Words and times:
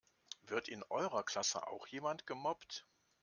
Wird 0.47 0.67
in 0.67 0.81
eurer 0.89 1.21
Klasse 1.21 1.67
auch 1.67 1.85
jemand 1.85 2.25
gemobbt? 2.25 2.87